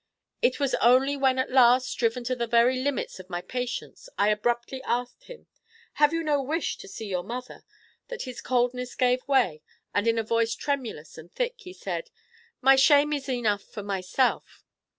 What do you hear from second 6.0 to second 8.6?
you no wish to see your mother?' that his